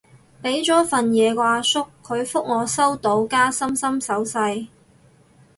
[0.41, 4.65] 畀咗份嘢個阿叔，佢覆我收到加心心手勢